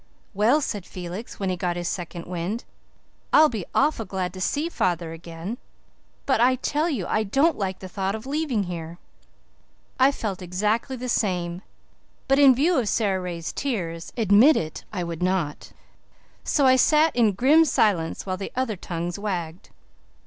[0.33, 2.63] "Well," said Felix, when he got his second wind,
[3.31, 5.59] "I'll be awful glad to see father again,
[6.25, 8.97] but I tell you I don't like the thought of leaving here."
[9.99, 11.61] I felt exactly the same
[12.27, 15.71] but, in view of Sara Ray's tears, admit it I would not;
[16.43, 19.69] so I sat in grum silence while the other tongues wagged.